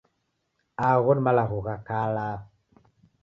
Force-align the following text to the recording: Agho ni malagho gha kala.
Agho 0.87 1.11
ni 1.13 1.21
malagho 1.25 1.57
gha 1.65 1.75
kala. 1.87 2.27